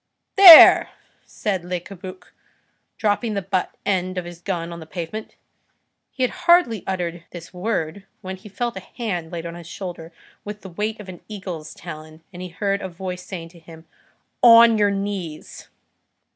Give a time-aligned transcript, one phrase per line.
[0.35, 0.89] "There!"
[1.27, 2.33] said Le Cabuc,
[2.97, 5.35] dropping the butt end of his gun to the pavement.
[6.09, 10.11] He had hardly uttered this word, when he felt a hand laid on his shoulder
[10.43, 13.85] with the weight of an eagle's talon, and he heard a voice saying to him:—
[14.41, 15.67] "On your knees."